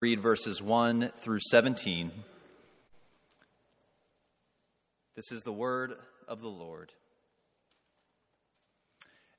read 0.00 0.20
verses 0.20 0.62
1 0.62 1.10
through 1.16 1.40
17. 1.50 2.12
This 5.16 5.32
is 5.32 5.42
the 5.42 5.52
word 5.52 5.96
of 6.28 6.40
the 6.40 6.48
Lord. 6.48 6.92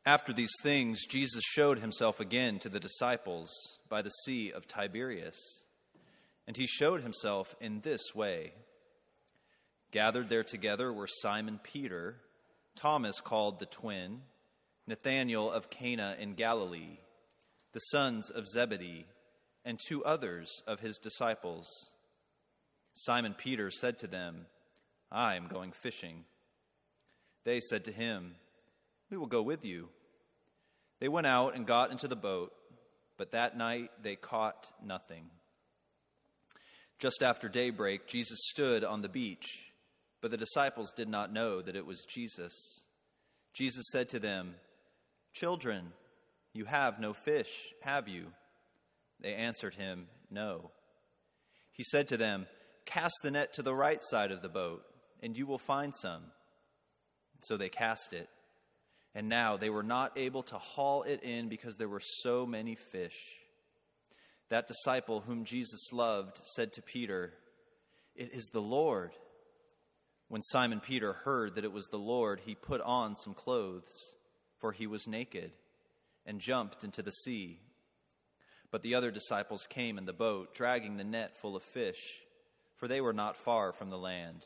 After 0.06 0.34
these 0.34 0.52
things, 0.62 1.06
Jesus 1.06 1.46
showed 1.46 1.80
himself 1.80 2.20
again 2.20 2.60
to 2.60 2.68
the 2.68 2.80
disciples 2.80 3.50
by 3.88 4.02
the 4.02 4.10
Sea 4.26 4.52
of 4.52 4.68
Tiberias. 4.68 5.64
And 6.46 6.58
he 6.58 6.68
showed 6.68 7.04
himself 7.04 7.56
in 7.62 7.80
this 7.80 8.14
way. 8.14 8.52
Gathered 9.92 10.28
there 10.28 10.44
together 10.44 10.92
were 10.92 11.08
Simon 11.08 11.62
Peter, 11.64 12.18
Thomas 12.76 13.22
called 13.22 13.60
the 13.60 13.66
twin, 13.66 14.24
Nathanael 14.88 15.50
of 15.50 15.70
Cana 15.70 16.18
in 16.20 16.34
Galilee, 16.34 16.98
the 17.72 17.80
sons 17.80 18.30
of 18.30 18.50
Zebedee 18.50 19.06
and 19.70 19.80
two 19.80 20.04
others 20.04 20.64
of 20.66 20.80
his 20.80 20.98
disciples. 20.98 21.92
Simon 22.96 23.36
Peter 23.38 23.70
said 23.70 24.00
to 24.00 24.08
them, 24.08 24.48
I 25.12 25.36
am 25.36 25.48
going 25.48 25.74
fishing. 25.74 26.26
They 27.46 27.60
said 27.60 27.86
to 27.86 27.92
him, 27.92 28.34
We 29.12 29.18
will 29.18 29.28
go 29.28 29.44
with 29.44 29.64
you. 29.64 29.90
They 31.00 31.08
went 31.08 31.28
out 31.28 31.56
and 31.56 31.68
got 31.68 31.92
into 31.92 32.08
the 32.08 32.16
boat, 32.16 32.52
but 33.16 33.32
that 33.32 33.56
night 33.56 33.92
they 34.02 34.16
caught 34.16 34.66
nothing. 34.84 35.26
Just 36.98 37.22
after 37.22 37.48
daybreak, 37.48 38.08
Jesus 38.08 38.40
stood 38.50 38.84
on 38.84 39.04
the 39.04 39.08
beach, 39.08 39.72
but 40.20 40.32
the 40.32 40.38
disciples 40.38 40.92
did 40.92 41.08
not 41.08 41.32
know 41.32 41.62
that 41.62 41.76
it 41.76 41.86
was 41.86 42.02
Jesus. 42.02 42.82
Jesus 43.54 43.86
said 43.92 44.10
to 44.10 44.20
them, 44.20 44.56
Children, 45.32 45.94
you 46.54 46.66
have 46.66 47.00
no 47.00 47.14
fish, 47.14 47.72
have 47.82 48.08
you? 48.08 48.32
They 49.22 49.34
answered 49.34 49.76
him, 49.76 50.08
No. 50.30 50.72
He 51.72 51.84
said 51.84 52.08
to 52.10 52.18
them, 52.18 52.48
Cast 52.86 53.16
the 53.24 53.32
net 53.32 53.54
to 53.54 53.62
the 53.62 53.76
right 53.76 54.02
side 54.02 54.32
of 54.32 54.42
the 54.42 54.50
boat, 54.50 54.84
and 55.22 55.38
you 55.38 55.46
will 55.46 55.60
find 55.60 55.94
some. 55.96 56.24
So 57.42 57.58
they 57.58 57.70
cast 57.70 58.14
it. 58.14 58.30
And 59.16 59.30
now 59.30 59.58
they 59.58 59.70
were 59.70 59.84
not 59.84 60.18
able 60.18 60.44
to 60.44 60.58
haul 60.58 61.04
it 61.04 61.24
in 61.24 61.50
because 61.50 61.78
there 61.78 61.90
were 61.90 62.02
so 62.02 62.46
many 62.46 62.76
fish. 62.76 63.18
That 64.50 64.68
disciple 64.68 65.22
whom 65.22 65.46
Jesus 65.46 65.92
loved 65.92 66.40
said 66.56 66.74
to 66.74 66.82
Peter, 66.82 67.34
It 68.16 68.34
is 68.34 68.50
the 68.52 68.62
Lord. 68.62 69.12
When 70.28 70.42
Simon 70.42 70.80
Peter 70.80 71.14
heard 71.14 71.56
that 71.56 71.64
it 71.64 71.72
was 71.72 71.88
the 71.88 71.98
Lord, 71.98 72.42
he 72.46 72.54
put 72.54 72.82
on 72.82 73.16
some 73.16 73.34
clothes, 73.34 74.16
for 74.60 74.72
he 74.72 74.86
was 74.86 75.08
naked, 75.08 75.52
and 76.26 76.40
jumped 76.40 76.84
into 76.84 77.02
the 77.02 77.12
sea. 77.12 77.60
But 78.72 78.84
the 78.84 78.96
other 78.96 79.12
disciples 79.12 79.68
came 79.68 79.98
in 79.98 80.06
the 80.06 80.14
boat, 80.14 80.54
dragging 80.54 80.98
the 80.98 81.04
net 81.04 81.38
full 81.38 81.56
of 81.56 81.64
fish, 81.64 82.20
for 82.78 82.88
they 82.88 83.02
were 83.02 83.14
not 83.14 83.38
far 83.38 83.74
from 83.74 83.90
the 83.90 83.98
land, 83.98 84.46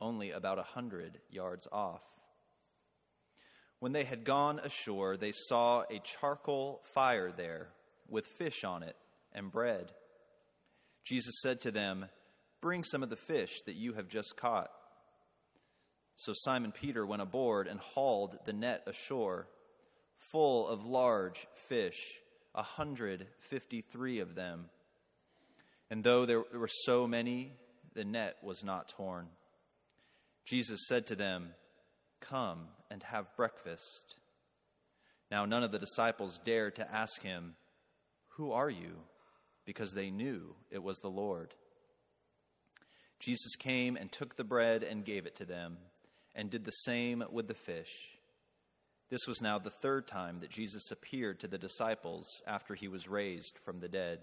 only 0.00 0.30
about 0.30 0.58
a 0.58 0.62
hundred 0.62 1.18
yards 1.30 1.68
off. 1.70 2.02
When 3.78 3.92
they 3.92 4.04
had 4.04 4.24
gone 4.24 4.58
ashore, 4.58 5.16
they 5.16 5.32
saw 5.32 5.82
a 5.90 6.00
charcoal 6.00 6.80
fire 6.94 7.30
there, 7.30 7.68
with 8.08 8.26
fish 8.26 8.64
on 8.64 8.82
it 8.82 8.96
and 9.32 9.52
bread. 9.52 9.92
Jesus 11.04 11.34
said 11.42 11.60
to 11.60 11.70
them, 11.70 12.06
Bring 12.60 12.82
some 12.82 13.02
of 13.02 13.10
the 13.10 13.16
fish 13.16 13.60
that 13.66 13.76
you 13.76 13.92
have 13.92 14.08
just 14.08 14.36
caught. 14.36 14.70
So 16.16 16.32
Simon 16.34 16.72
Peter 16.72 17.06
went 17.06 17.22
aboard 17.22 17.68
and 17.68 17.78
hauled 17.78 18.38
the 18.44 18.52
net 18.52 18.82
ashore, 18.86 19.46
full 20.32 20.66
of 20.66 20.84
large 20.84 21.46
fish 21.68 22.18
153 22.58 24.18
of 24.20 24.34
them. 24.34 24.66
And 25.90 26.04
though 26.04 26.26
there 26.26 26.42
were 26.52 26.68
so 26.68 27.06
many, 27.06 27.52
the 27.94 28.04
net 28.04 28.36
was 28.42 28.62
not 28.62 28.88
torn. 28.90 29.28
Jesus 30.44 30.86
said 30.86 31.06
to 31.06 31.16
them, 31.16 31.50
Come 32.20 32.68
and 32.90 33.02
have 33.04 33.34
breakfast. 33.36 34.16
Now 35.30 35.44
none 35.44 35.62
of 35.62 35.72
the 35.72 35.78
disciples 35.78 36.40
dared 36.44 36.76
to 36.76 36.94
ask 36.94 37.22
him, 37.22 37.54
Who 38.36 38.52
are 38.52 38.70
you? 38.70 38.96
because 39.68 39.92
they 39.92 40.10
knew 40.10 40.54
it 40.70 40.82
was 40.82 40.96
the 41.00 41.10
Lord. 41.10 41.52
Jesus 43.20 43.54
came 43.54 43.96
and 43.96 44.10
took 44.10 44.34
the 44.34 44.42
bread 44.42 44.82
and 44.82 45.04
gave 45.04 45.26
it 45.26 45.36
to 45.36 45.44
them, 45.44 45.76
and 46.34 46.48
did 46.48 46.64
the 46.64 46.70
same 46.70 47.22
with 47.30 47.48
the 47.48 47.54
fish. 47.54 48.16
This 49.10 49.26
was 49.26 49.40
now 49.40 49.58
the 49.58 49.70
third 49.70 50.06
time 50.06 50.40
that 50.40 50.50
Jesus 50.50 50.90
appeared 50.90 51.40
to 51.40 51.48
the 51.48 51.58
disciples 51.58 52.42
after 52.46 52.74
he 52.74 52.88
was 52.88 53.08
raised 53.08 53.58
from 53.64 53.80
the 53.80 53.88
dead. 53.88 54.20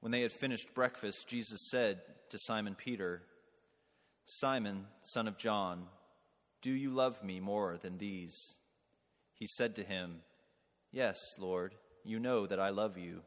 When 0.00 0.10
they 0.10 0.22
had 0.22 0.32
finished 0.32 0.74
breakfast, 0.74 1.28
Jesus 1.28 1.70
said 1.70 2.00
to 2.30 2.38
Simon 2.38 2.74
Peter, 2.74 3.22
Simon, 4.26 4.86
son 5.02 5.28
of 5.28 5.38
John, 5.38 5.84
do 6.64 6.72
you 6.72 6.90
love 6.90 7.22
me 7.22 7.40
more 7.40 7.76
than 7.76 7.98
these? 7.98 8.54
He 9.34 9.46
said 9.46 9.76
to 9.76 9.82
him, 9.82 10.20
Yes, 10.90 11.18
Lord, 11.38 11.74
you 12.04 12.18
know 12.18 12.46
that 12.46 12.58
I 12.58 12.70
love 12.70 12.96
you. 12.96 13.20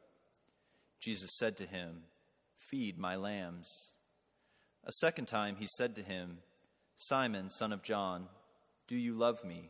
Jesus 1.00 1.30
said 1.38 1.56
to 1.58 1.68
him, 1.68 2.04
Feed 2.58 2.98
my 2.98 3.16
lambs. 3.16 3.90
A 4.84 4.92
second 4.92 5.28
time 5.28 5.58
he 5.58 5.68
said 5.78 5.96
to 5.96 6.02
him, 6.02 6.40
Simon, 6.96 7.52
son 7.52 7.72
of 7.72 7.84
John, 7.84 8.28
do 8.88 8.96
you 8.96 9.14
love 9.14 9.44
me? 9.46 9.69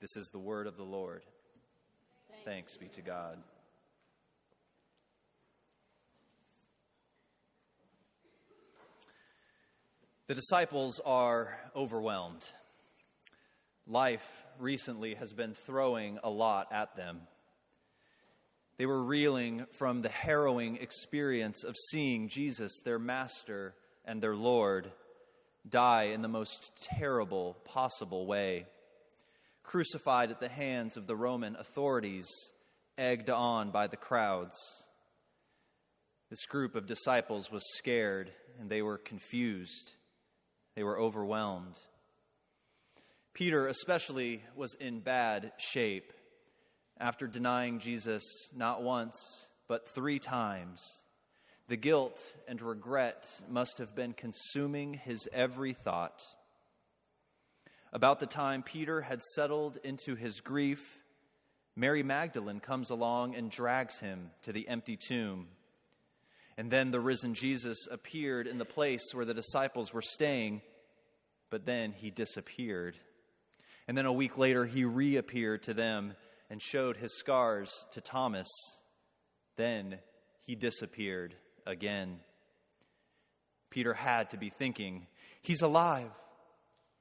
This 0.00 0.16
is 0.16 0.28
the 0.28 0.38
word 0.38 0.66
of 0.66 0.78
the 0.78 0.82
Lord. 0.82 1.22
Thanks, 2.30 2.44
Thanks 2.46 2.76
be 2.78 2.88
to 2.88 3.02
God. 3.02 3.36
The 10.26 10.34
disciples 10.34 11.02
are 11.04 11.54
overwhelmed. 11.76 12.48
Life 13.86 14.26
recently 14.58 15.16
has 15.16 15.34
been 15.34 15.52
throwing 15.52 16.18
a 16.24 16.30
lot 16.30 16.68
at 16.72 16.96
them. 16.96 17.20
They 18.78 18.86
were 18.86 19.02
reeling 19.02 19.66
from 19.72 20.00
the 20.00 20.08
harrowing 20.08 20.76
experience 20.76 21.62
of 21.62 21.76
seeing 21.90 22.28
Jesus, 22.28 22.72
their 22.86 22.98
master 22.98 23.74
and 24.06 24.22
their 24.22 24.36
Lord, 24.36 24.90
die 25.68 26.04
in 26.04 26.22
the 26.22 26.28
most 26.28 26.70
terrible 26.80 27.58
possible 27.66 28.24
way 28.26 28.64
crucified 29.70 30.32
at 30.32 30.40
the 30.40 30.48
hands 30.48 30.96
of 30.96 31.06
the 31.06 31.14
Roman 31.14 31.54
authorities, 31.54 32.28
egged 32.98 33.30
on 33.30 33.70
by 33.70 33.86
the 33.86 33.96
crowds. 33.96 34.56
This 36.28 36.44
group 36.46 36.74
of 36.74 36.88
disciples 36.88 37.52
was 37.52 37.62
scared 37.76 38.32
and 38.58 38.68
they 38.68 38.82
were 38.82 38.98
confused. 38.98 39.92
They 40.74 40.82
were 40.82 40.98
overwhelmed. 40.98 41.78
Peter, 43.32 43.68
especially, 43.68 44.42
was 44.56 44.74
in 44.74 44.98
bad 44.98 45.52
shape 45.58 46.12
after 46.98 47.28
denying 47.28 47.78
Jesus 47.78 48.24
not 48.52 48.82
once, 48.82 49.46
but 49.68 49.88
three 49.88 50.18
times. 50.18 50.82
The 51.68 51.76
guilt 51.76 52.20
and 52.48 52.60
regret 52.60 53.28
must 53.48 53.78
have 53.78 53.94
been 53.94 54.14
consuming 54.14 54.94
his 54.94 55.28
every 55.32 55.74
thought. 55.74 56.24
About 57.92 58.20
the 58.20 58.26
time 58.26 58.62
Peter 58.62 59.00
had 59.00 59.20
settled 59.22 59.78
into 59.82 60.14
his 60.14 60.40
grief, 60.40 60.98
Mary 61.74 62.02
Magdalene 62.02 62.60
comes 62.60 62.90
along 62.90 63.34
and 63.34 63.50
drags 63.50 63.98
him 63.98 64.30
to 64.42 64.52
the 64.52 64.68
empty 64.68 64.96
tomb. 64.96 65.48
And 66.56 66.70
then 66.70 66.90
the 66.90 67.00
risen 67.00 67.34
Jesus 67.34 67.88
appeared 67.90 68.46
in 68.46 68.58
the 68.58 68.64
place 68.64 69.12
where 69.12 69.24
the 69.24 69.34
disciples 69.34 69.92
were 69.92 70.02
staying, 70.02 70.62
but 71.48 71.66
then 71.66 71.92
he 71.92 72.10
disappeared. 72.10 72.96
And 73.88 73.98
then 73.98 74.06
a 74.06 74.12
week 74.12 74.38
later, 74.38 74.66
he 74.66 74.84
reappeared 74.84 75.64
to 75.64 75.74
them 75.74 76.14
and 76.48 76.60
showed 76.60 76.96
his 76.96 77.18
scars 77.18 77.86
to 77.92 78.00
Thomas. 78.00 78.48
Then 79.56 79.98
he 80.46 80.54
disappeared 80.54 81.34
again. 81.66 82.20
Peter 83.70 83.94
had 83.94 84.30
to 84.30 84.36
be 84.36 84.50
thinking, 84.50 85.06
He's 85.42 85.62
alive. 85.62 86.10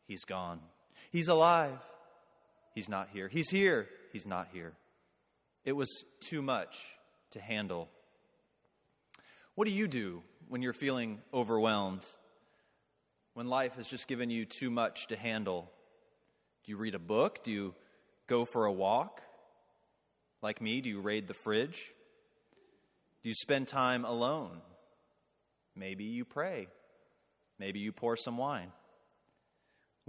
He's 0.08 0.24
gone. 0.24 0.62
He's 1.12 1.28
alive. 1.28 1.78
He's 2.76 2.90
not 2.90 3.10
here. 3.12 3.28
He's 3.28 3.50
here. 3.50 3.88
He's 4.14 4.26
not 4.26 4.48
here. 4.54 4.74
It 5.66 5.74
was 5.74 6.04
too 6.22 6.42
much 6.42 6.78
to 7.32 7.40
handle 7.40 7.90
What 9.56 9.68
do 9.68 9.74
you 9.74 9.88
do 9.88 10.24
when 10.48 10.62
you're 10.62 10.74
feeling 10.74 11.20
overwhelmed? 11.34 12.06
When 13.34 13.48
life 13.48 13.76
has 13.76 13.88
just 13.88 14.08
given 14.08 14.30
you 14.30 14.46
too 14.46 14.70
much 14.70 15.08
to 15.08 15.16
handle? 15.16 15.70
Do 16.64 16.72
you 16.72 16.78
read 16.78 16.96
a 16.96 17.00
book? 17.00 17.44
Do 17.44 17.52
you 17.52 17.76
go 18.28 18.46
for 18.46 18.66
a 18.66 18.72
walk? 18.72 19.22
Like 20.42 20.62
me, 20.62 20.82
do 20.82 20.90
you 20.90 21.02
raid 21.02 21.28
the 21.28 21.34
fridge? 21.34 21.92
Do 23.22 23.30
you 23.30 23.36
spend 23.36 23.68
time 23.68 24.06
alone? 24.06 24.62
Maybe 25.76 26.06
you 26.06 26.24
pray. 26.24 26.68
Maybe 27.60 27.80
you 27.80 27.92
pour 27.92 28.16
some 28.16 28.38
wine. 28.38 28.72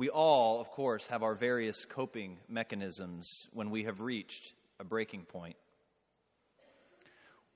We 0.00 0.08
all, 0.08 0.62
of 0.62 0.70
course, 0.70 1.08
have 1.08 1.23
our 1.23 1.35
various 1.35 1.85
coping 1.85 2.38
mechanisms 2.49 3.29
when 3.52 3.69
we 3.69 3.85
have 3.85 4.00
reached 4.00 4.55
a 4.79 4.85
breaking 4.85 5.26
point. 5.26 5.56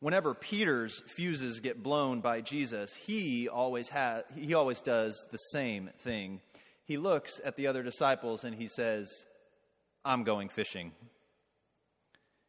Whenever 0.01 0.35
Peter's 0.35 1.01
fuses 1.17 1.61
get 1.61 1.83
blown 1.83 2.21
by 2.21 2.43
Jesus, 2.43 2.95
he 2.95 3.49
always 3.49 3.89
has 3.89 4.25
he 4.37 4.53
always 4.53 4.83
does 4.83 5.25
the 5.31 5.39
same 5.39 5.89
thing. 6.01 6.43
He 6.85 6.99
looks 6.99 7.41
at 7.43 7.57
the 7.57 7.67
other 7.67 7.83
disciples 7.83 8.45
and 8.45 8.55
he 8.55 8.69
says, 8.69 9.09
"I'm 10.05 10.23
going 10.23 10.51
fishing." 10.51 10.93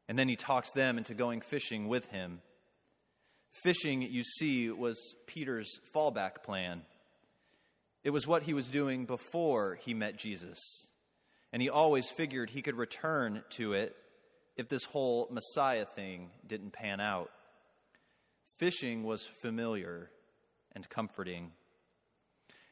And 0.09 0.19
then 0.19 0.27
he 0.27 0.35
talks 0.35 0.73
them 0.73 0.97
into 0.97 1.13
going 1.13 1.39
fishing 1.39 1.87
with 1.87 2.07
him. 2.07 2.41
Fishing, 3.63 4.01
you 4.01 4.23
see, 4.23 4.69
was 4.71 5.15
Peter's 5.25 5.79
fallback 5.95 6.43
plan. 6.43 6.81
It 8.05 8.13
was 8.13 8.27
what 8.27 8.43
he 8.43 8.53
was 8.53 8.67
doing 8.67 9.05
before 9.05 9.79
he 9.81 9.95
met 9.95 10.15
Jesus. 10.15 10.59
And 11.51 11.59
he 11.59 11.69
always 11.69 12.11
figured 12.11 12.51
he 12.51 12.61
could 12.61 12.75
return 12.75 13.43
to 13.51 13.73
it 13.73 13.95
if 14.55 14.69
this 14.69 14.83
whole 14.83 15.27
Messiah 15.31 15.85
thing 15.85 16.29
didn't 16.45 16.71
pan 16.71 17.01
out. 17.01 17.31
Fishing 18.59 19.03
was 19.03 19.25
familiar 19.25 20.11
and 20.73 20.87
comforting. 20.87 21.51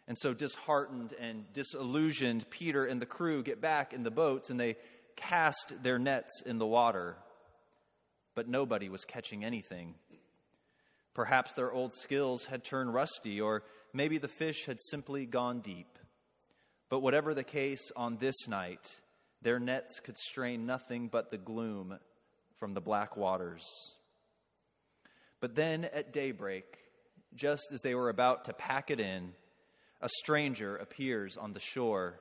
And 0.08 0.18
so, 0.18 0.36
disheartened 0.36 1.14
and 1.20 1.52
disillusioned, 1.52 2.48
Peter 2.52 2.86
and 2.86 3.02
the 3.02 3.08
crew 3.08 3.42
get 3.42 3.60
back 3.60 3.92
in 3.92 4.04
the 4.04 4.12
boats 4.12 4.52
and 4.52 4.60
they 4.60 4.76
cast 5.16 5.82
their 5.82 5.98
nets 5.98 6.44
in 6.46 6.60
the 6.60 6.68
water. 6.68 7.16
But 8.36 8.48
nobody 8.48 8.88
was 8.88 9.04
catching 9.04 9.44
anything. 9.44 9.96
Perhaps 11.16 11.54
their 11.54 11.72
old 11.72 11.94
skills 11.94 12.46
had 12.46 12.64
turned 12.64 12.94
rusty, 12.94 13.40
or 13.40 13.64
maybe 13.94 14.18
the 14.18 14.28
fish 14.28 14.66
had 14.66 14.82
simply 14.82 15.26
gone 15.26 15.62
deep. 15.62 15.98
But 16.90 17.00
whatever 17.00 17.34
the 17.34 17.44
case, 17.44 17.92
on 17.96 18.18
this 18.18 18.48
night, 18.48 18.90
their 19.42 19.60
nets 19.60 20.00
could 20.00 20.18
strain 20.18 20.66
nothing 20.66 21.08
but 21.08 21.32
the 21.32 21.38
gloom 21.38 21.98
from 22.60 22.74
the 22.74 22.82
black 22.82 23.18
waters. 23.18 23.66
But 25.40 25.56
then 25.56 25.86
at 25.86 26.14
daybreak, 26.14 26.66
just 27.36 27.72
as 27.74 27.82
they 27.82 27.96
were 27.96 28.10
about 28.10 28.46
to 28.46 28.54
pack 28.54 28.92
it 28.92 29.00
in, 29.00 29.34
a 30.02 30.10
stranger 30.10 30.76
appears 30.76 31.38
on 31.38 31.54
the 31.54 31.60
shore, 31.60 32.20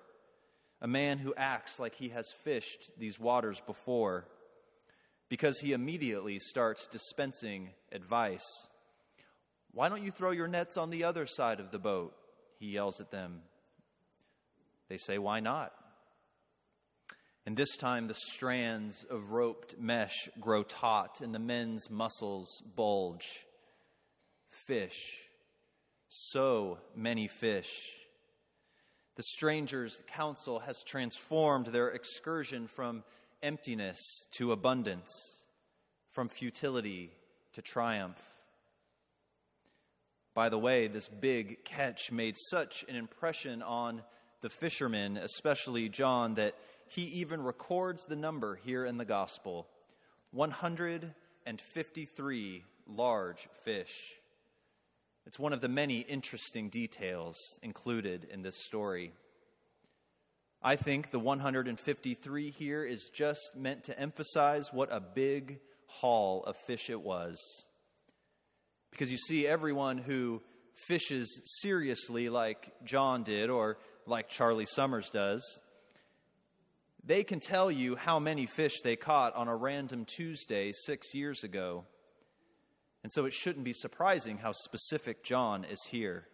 a 0.81 0.89
man 0.89 1.19
who 1.19 1.35
acts 1.37 1.79
like 1.79 1.95
he 1.95 2.09
has 2.09 2.27
fished 2.43 2.91
these 2.99 3.21
waters 3.21 3.61
before, 3.67 4.27
because 5.29 5.59
he 5.61 5.73
immediately 5.73 6.39
starts 6.39 6.87
dispensing 6.89 7.71
advice. 7.93 8.67
Why 9.73 9.89
don't 9.89 10.03
you 10.03 10.11
throw 10.11 10.31
your 10.31 10.49
nets 10.49 10.77
on 10.77 10.91
the 10.91 11.05
other 11.05 11.27
side 11.27 11.61
of 11.61 11.71
the 11.71 11.79
boat? 11.79 12.15
He 12.59 12.67
yells 12.69 13.01
at 13.01 13.11
them. 13.11 13.41
They 14.89 14.99
say, 14.99 15.19
Why 15.19 15.41
not? 15.41 15.73
And 17.45 17.57
this 17.57 17.77
time 17.77 18.07
the 18.07 18.15
strands 18.15 19.05
of 19.11 19.33
roped 19.33 19.79
mesh 19.79 20.29
grow 20.41 20.63
taut 20.63 21.21
and 21.21 21.35
the 21.35 21.41
men's 21.41 21.91
muscles 21.91 22.63
bulge. 22.77 23.47
Fish. 24.49 25.27
So 26.09 26.79
many 26.95 27.27
fish. 27.27 27.95
The 29.17 29.25
stranger's 29.25 30.03
counsel 30.07 30.61
has 30.61 30.83
transformed 30.85 31.67
their 31.67 31.89
excursion 31.89 32.67
from 32.69 33.03
emptiness 33.43 33.99
to 34.33 34.53
abundance, 34.53 35.11
from 36.11 36.29
futility 36.29 37.11
to 37.55 37.63
triumph. 37.63 38.21
By 40.35 40.49
the 40.49 40.59
way, 40.59 40.87
this 40.87 41.09
big 41.09 41.63
catch 41.65 42.11
made 42.11 42.37
such 42.51 42.87
an 42.89 42.97
impression 42.97 43.61
on 43.63 44.03
the 44.41 44.49
fishermen, 44.49 45.19
especially 45.19 45.91
John, 45.91 46.35
that 46.35 46.55
he 46.89 47.03
even 47.03 47.43
records 47.43 48.07
the 48.07 48.17
number 48.17 48.57
here 48.57 48.87
in 48.87 48.97
the 48.97 49.05
gospel 49.05 49.69
153 50.31 52.65
large 52.87 53.49
fish. 53.65 54.15
It's 55.27 55.39
one 55.39 55.53
of 55.53 55.61
the 55.61 55.69
many 55.69 55.99
interesting 56.01 56.71
details 56.71 57.37
included 57.63 58.25
in 58.25 58.41
this 58.43 58.65
story. 58.65 59.13
I 60.63 60.77
think 60.77 61.11
the 61.11 61.19
153 61.19 62.51
here 62.51 62.85
is 62.85 63.11
just 63.13 63.57
meant 63.57 63.85
to 63.85 63.99
emphasize 63.99 64.73
what 64.73 64.93
a 64.93 65.01
big 65.01 65.59
haul 65.87 66.45
of 66.45 66.57
fish 66.57 66.89
it 66.89 67.01
was. 67.01 67.67
Because 68.93 69.11
you 69.11 69.19
see, 69.19 69.47
everyone 69.47 69.99
who 69.99 70.41
fishes 70.75 71.41
seriously, 71.61 72.29
like 72.29 72.73
John 72.85 73.25
did, 73.25 73.51
or 73.51 73.79
like 74.07 74.29
Charlie 74.29 74.67
Summers 74.67 75.11
does, 75.11 75.43
they 77.05 77.25
can 77.25 77.41
tell 77.41 77.71
you 77.71 77.97
how 77.97 78.21
many 78.21 78.47
fish 78.47 78.81
they 78.83 78.95
caught 78.95 79.35
on 79.35 79.49
a 79.49 79.57
random 79.57 80.05
Tuesday 80.05 80.73
six 80.73 81.15
years 81.15 81.43
ago. 81.43 81.85
And 83.03 83.11
so 83.11 83.25
it 83.25 83.33
shouldn't 83.33 83.65
be 83.65 83.73
surprising 83.73 84.39
how 84.39 84.53
specific 84.53 85.25
John 85.25 85.65
is 85.65 85.83
here. 85.91 86.29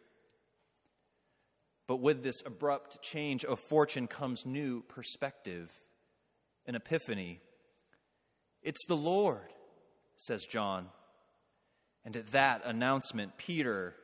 But 1.87 2.01
with 2.01 2.23
this 2.23 2.43
abrupt 2.45 3.03
change 3.03 3.47
of 3.47 3.59
fortune 3.59 4.07
comes 4.09 4.45
new 4.45 4.83
perspective, 4.83 5.73
an 6.67 6.75
epiphany. 6.75 7.41
It's 8.63 8.85
the 8.89 8.97
Lord, 8.97 9.55
says 10.17 10.45
John. 10.45 10.89
And 12.09 12.17
at 12.17 12.33
that 12.33 12.63
announcement, 12.65 13.37
Peter 13.37 13.95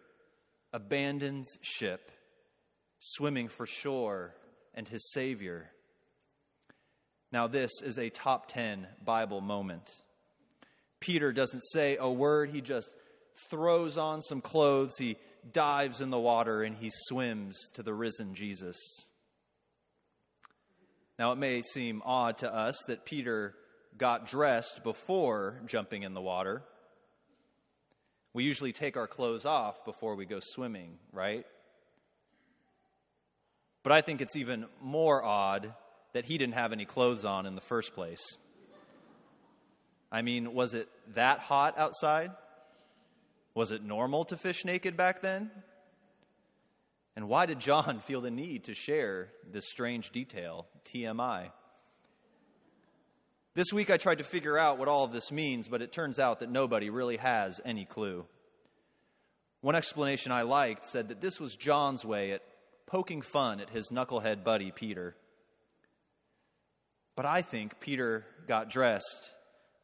abandons 0.75 1.57
ship, 1.63 2.11
swimming 2.99 3.49
for 3.49 3.65
shore 3.65 4.35
and 4.75 4.87
his 4.87 5.11
Savior. 5.15 5.71
Now, 7.33 7.47
this 7.47 7.71
is 7.83 7.99
a 7.99 8.11
top 8.11 8.47
10 8.49 8.87
Bible 9.03 9.41
moment. 9.41 9.91
Peter 11.01 11.33
doesn't 11.33 11.63
say 11.73 11.97
a 11.99 12.11
word, 12.11 12.51
he 12.51 12.61
just 12.61 12.95
throws 13.49 13.97
on 13.97 14.21
some 14.21 14.43
clothes, 14.43 14.99
he 14.99 15.17
dives 15.51 16.03
in 16.03 16.11
the 16.11 16.21
water, 16.21 16.63
and 16.63 16.77
he 16.77 16.91
swims 16.93 17.59
to 17.73 17.83
the 17.83 17.95
risen 17.95 18.35
Jesus. 18.35 18.77
Now, 21.19 21.33
it 21.33 21.37
may 21.37 21.63
seem 21.63 22.03
odd 22.05 22.37
to 22.39 22.55
us 22.55 22.77
that 22.87 23.07
Peter 23.07 23.55
got 23.97 24.27
dressed 24.27 24.85
before 24.85 25.63
jumping 25.65 26.03
in 26.03 26.13
the 26.13 26.21
water. 26.21 26.65
We 28.35 28.43
usually 28.45 28.73
take 28.73 28.97
our 28.97 29.07
clothes 29.07 29.47
off 29.47 29.85
before 29.85 30.17
we 30.17 30.27
go 30.27 30.41
swimming, 30.41 30.99
right? 31.13 31.47
But 33.85 33.93
I 33.93 34.01
think 34.01 34.21
it's 34.21 34.35
even 34.35 34.67
more 34.83 35.23
odd 35.23 35.73
that 36.15 36.25
he 36.25 36.37
didn't 36.37 36.55
have 36.55 36.73
any 36.73 36.85
clothes 36.85 37.25
on 37.25 37.47
in 37.47 37.55
the 37.55 37.61
first 37.61 37.95
place. 37.95 38.37
I 40.11 40.23
mean, 40.23 40.53
was 40.53 40.75
it 40.75 40.89
that 41.15 41.39
hot 41.39 41.79
outside? 41.79 42.33
Was 43.55 43.71
it 43.71 43.85
normal 43.85 44.25
to 44.27 44.37
fish 44.37 44.65
naked 44.65 44.97
back 44.97 45.23
then? 45.23 45.51
And 47.17 47.29
why 47.29 47.47
did 47.47 47.61
John 47.61 48.01
feel 48.05 48.21
the 48.21 48.31
need 48.31 48.65
to 48.65 48.75
share 48.75 49.29
this 49.51 49.65
strange 49.69 50.11
detail? 50.11 50.67
TMI. 50.85 51.51
This 53.57 53.73
week 53.73 53.89
I 53.89 53.99
tried 53.99 54.19
to 54.19 54.25
figure 54.25 54.59
out 54.59 54.79
what 54.79 54.89
all 54.89 55.05
of 55.05 55.13
this 55.13 55.31
means, 55.31 55.69
but 55.69 55.81
it 55.81 55.93
turns 55.93 56.19
out 56.19 56.41
that 56.41 56.51
nobody 56.51 56.91
really 56.91 57.19
has 57.19 57.61
any 57.65 57.85
clue. 57.85 58.27
One 59.61 59.77
explanation 59.77 60.33
I 60.33 60.43
liked 60.43 60.85
said 60.85 61.09
that 61.09 61.21
this 61.21 61.39
was 61.39 61.55
John's 61.55 62.05
way 62.05 62.33
at 62.33 62.43
poking 62.87 63.23
fun 63.23 63.61
at 63.61 63.71
his 63.71 63.91
knucklehead 63.91 64.43
buddy 64.43 64.73
Peter. 64.73 65.15
But 67.15 67.27
I 67.27 67.43
think 67.43 67.79
Peter 67.79 68.27
got 68.49 68.71
dressed 68.71 69.31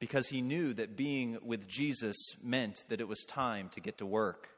because 0.01 0.27
he 0.27 0.43
knew 0.43 0.75
that 0.75 0.97
being 0.97 1.39
with 1.45 1.69
Jesus 1.69 2.17
meant 2.43 2.85
that 2.89 3.01
it 3.01 3.07
was 3.07 3.25
time 3.25 3.69
to 3.75 3.81
get 3.81 3.99
to 3.99 4.07
work. 4.07 4.49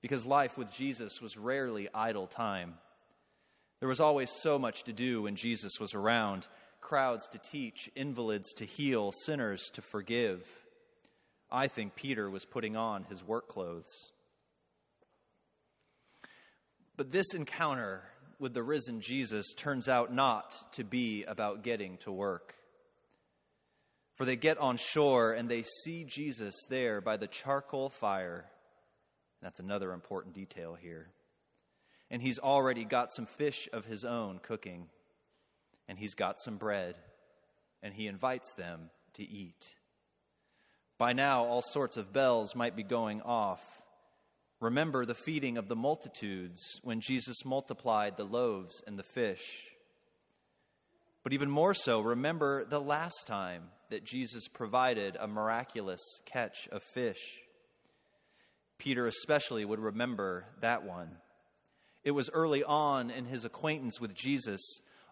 Because 0.00 0.24
life 0.24 0.56
with 0.56 0.70
Jesus 0.70 1.20
was 1.20 1.36
rarely 1.36 1.88
idle 1.92 2.28
time. 2.28 2.74
There 3.80 3.88
was 3.88 3.98
always 3.98 4.30
so 4.30 4.60
much 4.60 4.84
to 4.84 4.92
do 4.92 5.22
when 5.22 5.34
Jesus 5.34 5.80
was 5.80 5.92
around 5.92 6.46
crowds 6.86 7.26
to 7.28 7.38
teach, 7.38 7.90
invalids 7.96 8.52
to 8.54 8.64
heal, 8.64 9.10
sinners 9.24 9.70
to 9.72 9.82
forgive. 9.82 10.46
I 11.50 11.66
think 11.66 11.96
Peter 11.96 12.30
was 12.30 12.44
putting 12.44 12.76
on 12.76 13.04
his 13.04 13.26
work 13.26 13.48
clothes. 13.48 14.12
But 16.96 17.10
this 17.10 17.34
encounter 17.34 18.02
with 18.38 18.54
the 18.54 18.62
risen 18.62 19.00
Jesus 19.00 19.52
turns 19.54 19.88
out 19.88 20.14
not 20.14 20.54
to 20.74 20.84
be 20.84 21.24
about 21.24 21.64
getting 21.64 21.96
to 21.98 22.12
work. 22.12 22.54
For 24.14 24.24
they 24.24 24.36
get 24.36 24.58
on 24.58 24.76
shore 24.76 25.32
and 25.32 25.48
they 25.48 25.62
see 25.62 26.04
Jesus 26.04 26.54
there 26.70 27.00
by 27.00 27.16
the 27.16 27.26
charcoal 27.26 27.90
fire. 27.90 28.46
That's 29.42 29.58
another 29.58 29.92
important 29.92 30.34
detail 30.34 30.76
here. 30.80 31.08
And 32.12 32.22
he's 32.22 32.38
already 32.38 32.84
got 32.84 33.12
some 33.12 33.26
fish 33.26 33.68
of 33.72 33.86
his 33.86 34.04
own 34.04 34.38
cooking, 34.40 34.86
and 35.88 35.98
he's 35.98 36.14
got 36.14 36.40
some 36.40 36.56
bread, 36.56 36.94
and 37.82 37.94
he 37.94 38.06
invites 38.06 38.54
them 38.54 38.90
to 39.14 39.22
eat. 39.22 39.74
By 40.98 41.12
now, 41.12 41.44
all 41.44 41.62
sorts 41.62 41.96
of 41.96 42.12
bells 42.12 42.54
might 42.54 42.76
be 42.76 42.82
going 42.82 43.20
off. 43.22 43.62
Remember 44.60 45.04
the 45.04 45.14
feeding 45.14 45.58
of 45.58 45.68
the 45.68 45.76
multitudes 45.76 46.80
when 46.82 47.00
Jesus 47.00 47.44
multiplied 47.44 48.16
the 48.16 48.24
loaves 48.24 48.82
and 48.86 48.98
the 48.98 49.02
fish. 49.02 49.64
But 51.22 51.32
even 51.32 51.50
more 51.50 51.74
so, 51.74 52.00
remember 52.00 52.64
the 52.64 52.80
last 52.80 53.26
time 53.26 53.64
that 53.90 54.04
Jesus 54.04 54.48
provided 54.48 55.16
a 55.20 55.26
miraculous 55.26 56.00
catch 56.24 56.68
of 56.72 56.82
fish. 56.82 57.42
Peter 58.78 59.06
especially 59.06 59.64
would 59.64 59.80
remember 59.80 60.46
that 60.60 60.84
one. 60.84 61.10
It 62.04 62.12
was 62.12 62.30
early 62.32 62.62
on 62.62 63.10
in 63.10 63.24
his 63.24 63.44
acquaintance 63.44 64.00
with 64.00 64.14
Jesus. 64.14 64.60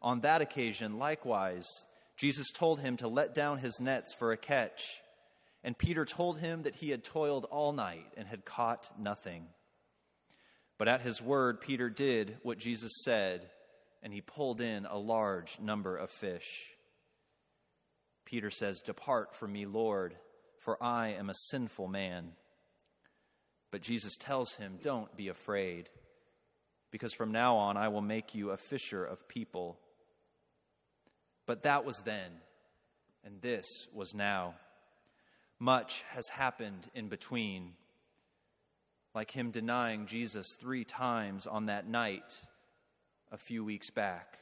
On 0.04 0.20
that 0.20 0.42
occasion, 0.42 0.98
likewise, 0.98 1.66
Jesus 2.18 2.50
told 2.50 2.78
him 2.78 2.98
to 2.98 3.08
let 3.08 3.34
down 3.34 3.56
his 3.56 3.80
nets 3.80 4.12
for 4.12 4.32
a 4.32 4.36
catch. 4.36 5.00
And 5.64 5.78
Peter 5.78 6.04
told 6.04 6.38
him 6.38 6.64
that 6.64 6.74
he 6.74 6.90
had 6.90 7.02
toiled 7.02 7.46
all 7.46 7.72
night 7.72 8.04
and 8.18 8.28
had 8.28 8.44
caught 8.44 8.86
nothing. 9.00 9.46
But 10.76 10.88
at 10.88 11.00
his 11.00 11.22
word, 11.22 11.62
Peter 11.62 11.88
did 11.88 12.36
what 12.42 12.58
Jesus 12.58 12.92
said, 13.02 13.48
and 14.02 14.12
he 14.12 14.20
pulled 14.20 14.60
in 14.60 14.84
a 14.84 14.98
large 14.98 15.58
number 15.58 15.96
of 15.96 16.10
fish. 16.10 16.64
Peter 18.26 18.50
says, 18.50 18.82
Depart 18.82 19.34
from 19.34 19.54
me, 19.54 19.64
Lord, 19.64 20.14
for 20.58 20.82
I 20.82 21.14
am 21.14 21.30
a 21.30 21.34
sinful 21.48 21.88
man. 21.88 22.32
But 23.70 23.80
Jesus 23.80 24.16
tells 24.18 24.52
him, 24.52 24.78
Don't 24.82 25.16
be 25.16 25.28
afraid, 25.28 25.88
because 26.90 27.14
from 27.14 27.32
now 27.32 27.56
on 27.56 27.78
I 27.78 27.88
will 27.88 28.02
make 28.02 28.34
you 28.34 28.50
a 28.50 28.58
fisher 28.58 29.02
of 29.02 29.26
people. 29.28 29.78
But 31.46 31.64
that 31.64 31.84
was 31.84 32.00
then, 32.00 32.30
and 33.24 33.40
this 33.40 33.66
was 33.92 34.14
now. 34.14 34.54
Much 35.58 36.04
has 36.10 36.28
happened 36.28 36.88
in 36.94 37.08
between, 37.08 37.72
like 39.14 39.30
him 39.30 39.50
denying 39.50 40.06
Jesus 40.06 40.46
three 40.58 40.84
times 40.84 41.46
on 41.46 41.66
that 41.66 41.86
night 41.86 42.36
a 43.30 43.36
few 43.36 43.64
weeks 43.64 43.90
back. 43.90 44.38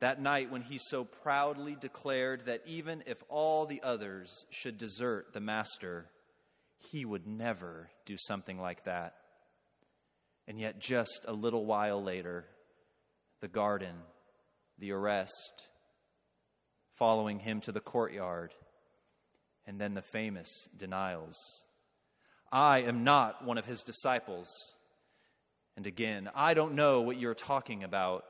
That 0.00 0.20
night 0.20 0.50
when 0.50 0.62
he 0.62 0.78
so 0.78 1.04
proudly 1.04 1.76
declared 1.78 2.46
that 2.46 2.62
even 2.64 3.02
if 3.06 3.22
all 3.28 3.66
the 3.66 3.82
others 3.82 4.46
should 4.48 4.78
desert 4.78 5.32
the 5.32 5.40
Master, 5.40 6.06
he 6.78 7.04
would 7.04 7.26
never 7.26 7.90
do 8.06 8.16
something 8.18 8.58
like 8.58 8.84
that. 8.84 9.14
And 10.48 10.58
yet, 10.58 10.80
just 10.80 11.26
a 11.28 11.32
little 11.32 11.66
while 11.66 12.02
later, 12.02 12.46
the 13.40 13.48
garden, 13.48 13.94
the 14.80 14.92
arrest, 14.92 15.68
following 16.96 17.38
him 17.38 17.60
to 17.60 17.72
the 17.72 17.80
courtyard, 17.80 18.52
and 19.66 19.80
then 19.80 19.94
the 19.94 20.02
famous 20.02 20.48
denials. 20.76 21.36
I 22.50 22.80
am 22.80 23.04
not 23.04 23.44
one 23.44 23.58
of 23.58 23.66
his 23.66 23.82
disciples. 23.82 24.48
And 25.76 25.86
again, 25.86 26.28
I 26.34 26.54
don't 26.54 26.74
know 26.74 27.02
what 27.02 27.18
you're 27.18 27.34
talking 27.34 27.84
about. 27.84 28.24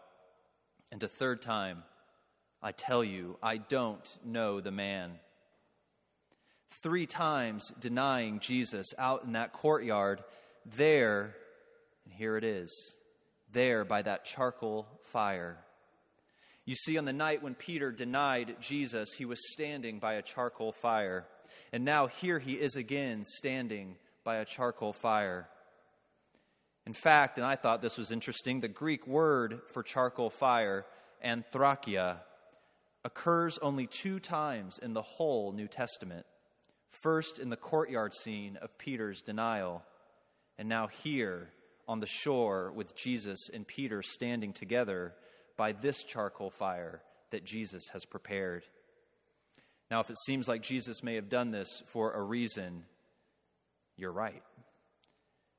And 0.93 1.03
a 1.03 1.09
third 1.09 1.41
time, 1.41 1.85
I 2.63 2.73
tell 2.73 3.03
you, 3.03 3.39
I 3.43 3.57
don't 3.57 4.19
know 4.25 4.61
the 4.61 4.73
man. 4.73 5.13
Three 6.83 7.07
times 7.07 7.73
denying 7.81 8.41
Jesus 8.41 8.93
out 8.99 9.25
in 9.25 9.33
that 9.33 9.53
courtyard, 9.53 10.23
there, 10.67 11.35
and 12.05 12.13
here 12.13 12.37
it 12.37 12.45
is, 12.45 12.95
there 13.53 13.85
by 13.85 14.03
that 14.03 14.25
charcoal 14.25 14.87
fire. 15.05 15.59
You 16.71 16.77
see, 16.77 16.99
on 16.99 17.05
the 17.05 17.13
night 17.13 17.43
when 17.43 17.57
Peter 17.57 17.91
denied 17.91 18.55
Jesus, 18.61 19.15
he 19.15 19.25
was 19.25 19.41
standing 19.51 19.99
by 19.99 20.15
a 20.15 20.23
charcoal 20.23 20.71
fire. 20.71 21.27
And 21.73 21.85
now 21.85 22.07
here 22.07 22.39
he 22.39 22.53
is 22.53 22.77
again 22.77 23.25
standing 23.25 23.97
by 24.23 24.37
a 24.37 24.45
charcoal 24.45 24.93
fire. 24.93 25.49
In 26.87 26.93
fact, 26.93 27.39
and 27.39 27.45
I 27.45 27.57
thought 27.57 27.83
this 27.83 27.99
was 27.99 28.13
interesting, 28.13 28.61
the 28.61 28.69
Greek 28.69 29.05
word 29.09 29.63
for 29.67 29.83
charcoal 29.83 30.31
fire, 30.31 30.87
anthrakia, 31.25 32.19
occurs 33.05 33.59
only 33.59 33.89
two 33.89 34.21
times 34.21 34.79
in 34.79 34.93
the 34.93 35.03
whole 35.03 35.51
New 35.51 35.67
Testament. 35.67 36.25
First 36.93 37.41
in 37.41 37.51
the 37.51 37.57
courtyard 37.57 38.15
scene 38.15 38.57
of 38.63 38.79
Peter's 38.79 39.23
denial, 39.23 39.83
and 40.57 40.69
now 40.69 40.87
here 40.87 41.49
on 41.89 41.99
the 41.99 42.07
shore 42.07 42.71
with 42.71 42.95
Jesus 42.95 43.51
and 43.53 43.67
Peter 43.67 44.05
standing 44.05 44.53
together 44.53 45.15
by 45.61 45.73
this 45.73 46.03
charcoal 46.05 46.49
fire 46.49 47.03
that 47.33 47.45
Jesus 47.45 47.89
has 47.93 48.07
prepared. 48.07 48.65
Now, 49.91 50.01
if 50.01 50.09
it 50.09 50.17
seems 50.25 50.49
like 50.49 50.63
Jesus 50.63 51.03
may 51.03 51.17
have 51.17 51.29
done 51.29 51.51
this 51.51 51.83
for 51.85 52.15
a 52.15 52.23
reason, 52.23 52.85
you're 53.95 54.11
right. 54.11 54.43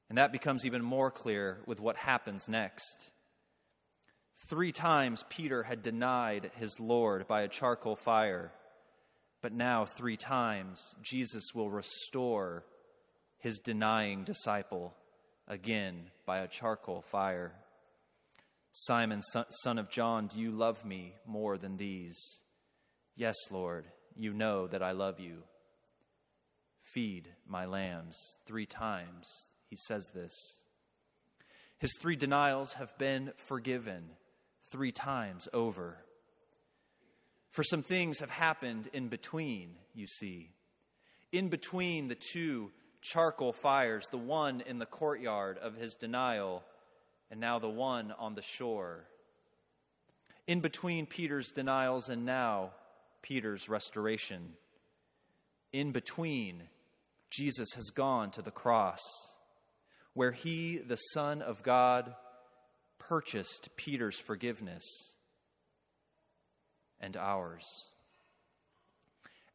And 0.10 0.18
that 0.18 0.32
becomes 0.32 0.66
even 0.66 0.82
more 0.82 1.12
clear 1.12 1.60
with 1.68 1.80
what 1.80 1.98
happens 1.98 2.50
next. 2.50 3.12
Three 4.48 4.72
times 4.72 5.24
Peter 5.30 5.62
had 5.62 5.84
denied 5.84 6.50
his 6.56 6.80
Lord 6.80 7.28
by 7.28 7.44
a 7.44 7.48
charcoal 7.48 7.96
fire, 7.96 8.52
but 9.44 9.54
now 9.54 9.86
three 9.86 10.18
times 10.18 10.96
Jesus 11.04 11.54
will 11.54 11.70
restore 11.70 12.66
his 13.38 13.60
denying 13.60 14.24
disciple 14.24 14.96
again 15.48 16.10
by 16.26 16.40
a 16.40 16.48
charcoal 16.48 17.04
fire. 17.04 17.54
Simon, 18.72 19.22
son 19.22 19.78
of 19.78 19.90
John, 19.90 20.28
do 20.28 20.40
you 20.40 20.52
love 20.52 20.86
me 20.86 21.16
more 21.26 21.58
than 21.58 21.78
these? 21.78 22.18
Yes, 23.16 23.36
Lord, 23.52 23.86
you 24.16 24.34
know 24.34 24.68
that 24.68 24.82
I 24.82 24.92
love 24.92 25.20
you. 25.20 25.44
Feed 26.84 27.28
my 27.48 27.66
lambs. 27.66 28.18
Three 28.46 28.66
times 28.66 29.28
he 29.70 29.78
says 29.88 30.10
this. 30.14 30.34
His 31.80 31.92
three 32.00 32.16
denials 32.16 32.74
have 32.74 32.98
been 32.98 33.34
forgiven 33.38 34.04
three 34.70 34.92
times 34.92 35.48
over. 35.54 35.98
For 37.52 37.64
some 37.64 37.84
things 37.84 38.20
have 38.20 38.30
happened 38.30 38.88
in 38.94 39.10
between, 39.10 39.72
you 39.94 40.08
see. 40.08 40.52
In 41.32 41.50
between 41.50 42.08
the 42.08 42.16
two 42.16 42.72
charcoal 43.02 43.52
fires, 43.52 44.08
the 44.10 44.18
one 44.18 44.62
in 44.66 44.80
the 44.80 44.86
courtyard 44.86 45.58
of 45.58 45.76
his 45.76 45.96
denial 45.96 46.64
and 47.32 47.40
now 47.40 47.58
the 47.58 47.70
one 47.70 48.14
on 48.20 48.36
the 48.36 48.42
shore. 48.42 49.06
In 50.46 50.60
between 50.60 51.06
Peter's 51.06 51.50
denials 51.50 52.10
and 52.10 52.26
now 52.26 52.72
Peter's 53.22 53.70
restoration. 53.70 54.54
In 55.72 55.94
between, 55.94 56.64
Jesus 57.30 57.70
has 57.76 57.90
gone 57.90 58.32
to 58.32 58.42
the 58.42 58.52
cross, 58.52 59.00
where 60.14 60.34
he, 60.34 60.78
the 60.78 60.98
Son 60.98 61.42
of 61.42 61.64
God, 61.64 62.14
purchased 63.00 63.70
Peter's 63.78 64.20
forgiveness 64.20 64.84
and 67.00 67.16
ours. 67.16 67.66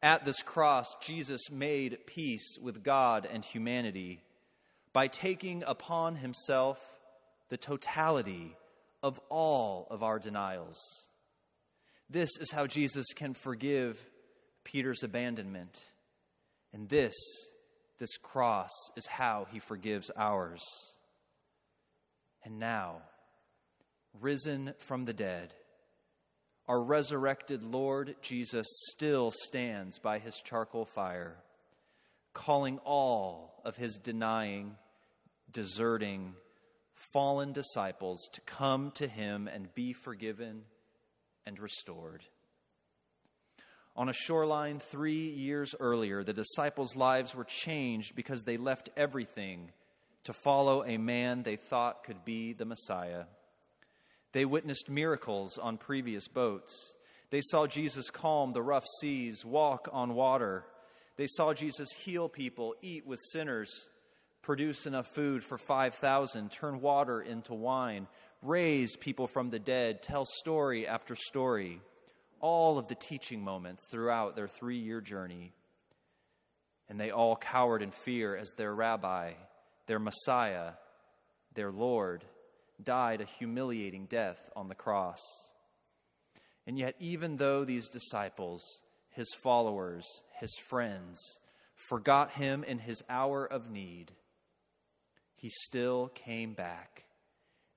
At 0.01 0.25
this 0.25 0.41
cross, 0.41 0.95
Jesus 1.01 1.51
made 1.51 2.07
peace 2.07 2.57
with 2.59 2.83
God 2.83 3.27
and 3.31 3.45
humanity 3.45 4.23
by 4.93 5.07
taking 5.07 5.63
upon 5.67 6.15
himself 6.15 6.79
the 7.49 7.57
totality 7.57 8.55
of 9.03 9.19
all 9.29 9.87
of 9.89 10.03
our 10.03 10.19
denials. 10.19 10.79
This 12.09 12.29
is 12.39 12.51
how 12.51 12.67
Jesus 12.67 13.07
can 13.15 13.33
forgive 13.33 14.03
Peter's 14.63 15.03
abandonment. 15.03 15.81
And 16.73 16.89
this, 16.89 17.15
this 17.99 18.17
cross, 18.17 18.71
is 18.95 19.07
how 19.07 19.47
he 19.51 19.59
forgives 19.59 20.11
ours. 20.15 20.63
And 22.43 22.59
now, 22.59 23.01
risen 24.19 24.73
from 24.77 25.05
the 25.05 25.13
dead, 25.13 25.53
our 26.67 26.81
resurrected 26.81 27.63
Lord 27.63 28.15
Jesus 28.21 28.67
still 28.91 29.31
stands 29.31 29.99
by 29.99 30.19
his 30.19 30.35
charcoal 30.35 30.85
fire, 30.85 31.37
calling 32.33 32.79
all 32.79 33.61
of 33.63 33.77
his 33.77 33.95
denying, 33.95 34.75
deserting, 35.51 36.35
fallen 36.97 37.53
disciples 37.53 38.27
to 38.33 38.41
come 38.41 38.91
to 38.91 39.07
him 39.07 39.47
and 39.47 39.73
be 39.75 39.93
forgiven 39.93 40.63
and 41.45 41.59
restored. 41.59 42.23
On 43.95 44.09
a 44.09 44.13
shoreline 44.13 44.79
three 44.79 45.29
years 45.29 45.73
earlier, 45.79 46.23
the 46.23 46.33
disciples' 46.33 46.95
lives 46.95 47.33
were 47.33 47.45
changed 47.45 48.15
because 48.15 48.43
they 48.43 48.57
left 48.57 48.89
everything 48.95 49.71
to 50.25 50.33
follow 50.33 50.83
a 50.83 50.97
man 50.97 51.43
they 51.43 51.55
thought 51.55 52.03
could 52.03 52.23
be 52.25 52.53
the 52.53 52.65
Messiah. 52.65 53.23
They 54.33 54.45
witnessed 54.45 54.89
miracles 54.89 55.57
on 55.57 55.77
previous 55.77 56.27
boats. 56.27 56.93
They 57.29 57.41
saw 57.41 57.65
Jesus 57.65 58.09
calm 58.09 58.53
the 58.53 58.61
rough 58.61 58.85
seas, 59.01 59.43
walk 59.43 59.89
on 59.91 60.13
water. 60.13 60.65
They 61.15 61.27
saw 61.27 61.53
Jesus 61.53 61.89
heal 61.91 62.29
people, 62.29 62.75
eat 62.81 63.07
with 63.07 63.19
sinners, 63.31 63.87
produce 64.41 64.85
enough 64.85 65.07
food 65.07 65.43
for 65.43 65.57
5,000, 65.57 66.51
turn 66.51 66.81
water 66.81 67.21
into 67.21 67.53
wine, 67.53 68.07
raise 68.41 68.95
people 68.95 69.27
from 69.27 69.49
the 69.49 69.59
dead, 69.59 70.01
tell 70.01 70.25
story 70.25 70.87
after 70.87 71.15
story, 71.15 71.81
all 72.39 72.77
of 72.77 72.87
the 72.87 72.95
teaching 72.95 73.43
moments 73.43 73.85
throughout 73.89 74.35
their 74.35 74.47
three 74.47 74.77
year 74.77 75.01
journey. 75.01 75.53
And 76.89 76.99
they 76.99 77.11
all 77.11 77.35
cowered 77.35 77.81
in 77.81 77.91
fear 77.91 78.35
as 78.35 78.53
their 78.55 78.73
rabbi, 78.73 79.33
their 79.87 79.99
Messiah, 79.99 80.71
their 81.53 81.71
Lord, 81.71 82.23
died 82.81 83.21
a 83.21 83.25
humiliating 83.25 84.05
death 84.05 84.49
on 84.55 84.69
the 84.69 84.75
cross. 84.75 85.19
And 86.65 86.77
yet, 86.77 86.95
even 86.99 87.37
though 87.37 87.65
these 87.65 87.89
disciples, 87.89 88.61
his 89.09 89.33
followers, 89.41 90.05
his 90.39 90.55
friends, 90.67 91.19
forgot 91.89 92.31
him 92.31 92.63
in 92.63 92.79
his 92.79 93.03
hour 93.09 93.45
of 93.45 93.69
need, 93.69 94.11
he 95.37 95.49
still 95.49 96.09
came 96.09 96.53
back 96.53 97.03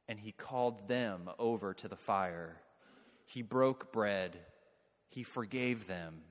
and 0.09 0.19
he 0.19 0.33
called 0.33 0.89
them 0.89 1.31
over 1.39 1.73
to 1.75 1.87
the 1.87 1.97
fire. 1.97 2.57
He 3.27 3.43
broke 3.43 3.93
bread, 3.93 4.37
he 5.09 5.23
forgave 5.23 5.87
them, 5.87 6.23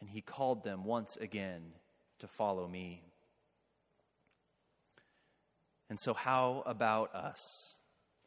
and 0.00 0.08
he 0.08 0.22
called 0.22 0.64
them 0.64 0.84
once 0.84 1.16
again 1.16 1.72
to 2.20 2.28
follow 2.28 2.66
me. 2.66 3.02
And 5.90 6.00
so, 6.00 6.14
how 6.14 6.62
about 6.64 7.14
us? 7.14 7.76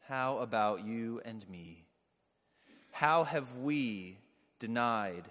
How 0.06 0.38
about 0.38 0.86
you 0.86 1.20
and 1.24 1.48
me? 1.48 1.86
How 2.92 3.24
have 3.24 3.56
we 3.56 4.18
denied 4.58 5.24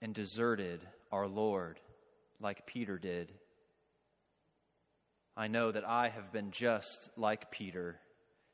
and 0.00 0.14
deserted 0.14 0.80
our 1.10 1.26
Lord 1.26 1.80
like 2.40 2.66
Peter 2.66 2.98
did? 2.98 3.32
I 5.36 5.48
know 5.48 5.72
that 5.72 5.86
I 5.86 6.10
have 6.10 6.32
been 6.32 6.52
just 6.52 7.10
like 7.16 7.50
Peter 7.50 7.98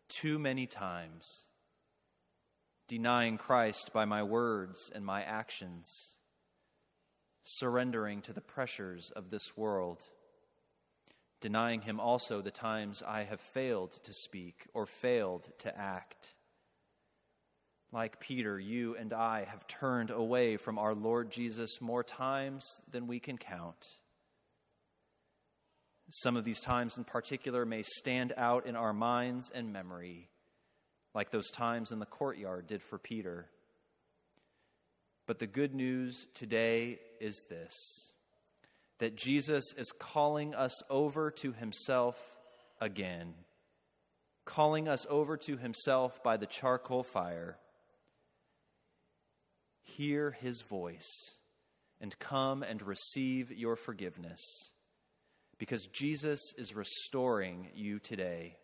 too 0.08 0.38
many 0.38 0.66
times, 0.66 1.44
denying 2.88 3.36
Christ 3.36 3.92
by 3.92 4.06
my 4.06 4.22
words 4.22 4.90
and 4.94 5.04
my 5.04 5.22
actions, 5.22 6.14
surrendering 7.44 8.22
to 8.22 8.32
the 8.32 8.40
pressures 8.40 9.12
of 9.14 9.30
this 9.30 9.56
world, 9.58 10.02
denying 11.42 11.82
Him 11.82 12.00
also 12.00 12.40
the 12.40 12.50
times 12.50 13.02
I 13.06 13.24
have 13.24 13.42
failed 13.42 13.92
to 14.04 14.14
speak 14.14 14.66
or 14.72 14.86
failed 14.86 15.50
to 15.58 15.78
act. 15.78 16.34
Like 17.92 18.20
Peter, 18.20 18.58
you 18.58 18.96
and 18.96 19.12
I 19.12 19.44
have 19.44 19.66
turned 19.66 20.10
away 20.10 20.56
from 20.56 20.78
our 20.78 20.94
Lord 20.94 21.30
Jesus 21.30 21.80
more 21.82 22.04
times 22.04 22.80
than 22.90 23.06
we 23.06 23.20
can 23.20 23.36
count. 23.36 23.99
Some 26.10 26.36
of 26.36 26.44
these 26.44 26.60
times 26.60 26.98
in 26.98 27.04
particular 27.04 27.64
may 27.64 27.82
stand 27.82 28.32
out 28.36 28.66
in 28.66 28.74
our 28.74 28.92
minds 28.92 29.50
and 29.54 29.72
memory, 29.72 30.28
like 31.14 31.30
those 31.30 31.50
times 31.50 31.92
in 31.92 32.00
the 32.00 32.06
courtyard 32.06 32.66
did 32.66 32.82
for 32.82 32.98
Peter. 32.98 33.46
But 35.26 35.38
the 35.38 35.46
good 35.46 35.72
news 35.72 36.26
today 36.34 36.98
is 37.20 37.44
this 37.48 37.74
that 38.98 39.16
Jesus 39.16 39.72
is 39.78 39.92
calling 39.92 40.54
us 40.54 40.82
over 40.90 41.30
to 41.30 41.52
himself 41.52 42.18
again, 42.80 43.32
calling 44.44 44.88
us 44.88 45.06
over 45.08 45.36
to 45.36 45.56
himself 45.56 46.22
by 46.22 46.36
the 46.36 46.46
charcoal 46.46 47.04
fire. 47.04 47.56
Hear 49.82 50.32
his 50.32 50.62
voice 50.62 51.08
and 52.00 52.18
come 52.18 52.62
and 52.62 52.82
receive 52.82 53.52
your 53.52 53.76
forgiveness 53.76 54.40
because 55.60 55.86
Jesus 55.88 56.40
is 56.56 56.74
restoring 56.74 57.68
you 57.74 57.98
today. 57.98 58.56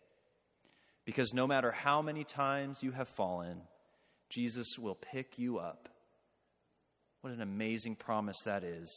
Because 1.05 1.31
no 1.31 1.45
matter 1.45 1.71
how 1.71 2.01
many 2.01 2.23
times 2.23 2.81
you 2.81 2.91
have 2.91 3.07
fallen, 3.07 3.61
Jesus 4.31 4.79
will 4.79 4.95
pick 4.95 5.37
you 5.37 5.59
up. 5.59 5.89
What 7.21 7.33
an 7.33 7.41
amazing 7.41 7.97
promise 7.97 8.37
that 8.45 8.63
is. 8.63 8.91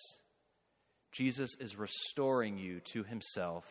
Jesus 1.12 1.50
is 1.60 1.76
restoring 1.76 2.56
you 2.56 2.80
to 2.92 3.04
himself, 3.04 3.66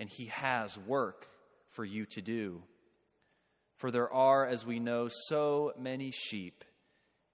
and 0.00 0.10
he 0.10 0.26
has 0.26 0.76
work 0.76 1.28
for 1.70 1.84
you 1.84 2.06
to 2.06 2.20
do. 2.20 2.64
For 3.76 3.92
there 3.92 4.12
are, 4.12 4.48
as 4.48 4.66
we 4.66 4.80
know, 4.80 5.08
so 5.28 5.74
many 5.78 6.10
sheep 6.10 6.64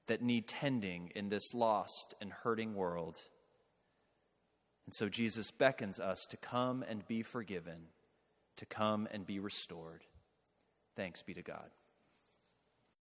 that 0.07 0.21
need 0.21 0.49
tending 0.49 1.13
in 1.15 1.31
this 1.31 1.55
lost 1.55 2.15
and 2.21 2.31
hurting 2.31 2.75
world. 2.75 3.17
And 4.87 4.95
so 4.95 5.09
Jesus 5.09 5.51
beckons 5.51 5.99
us 5.99 6.27
to 6.27 6.37
come 6.37 6.85
and 6.89 7.07
be 7.07 7.23
forgiven, 7.23 7.89
to 8.57 8.67
come 8.67 9.09
and 9.11 9.27
be 9.27 9.39
restored. 9.39 10.05
Thanks 10.97 11.23
be 11.23 11.35
to 11.35 11.43
God. 11.43 11.71